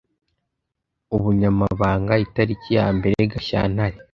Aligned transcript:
ubunyamabanga 1.15 2.13
itariki 2.25 2.69
ya 2.77 2.87
mbere 2.97 3.17
gashyantare 3.31 3.97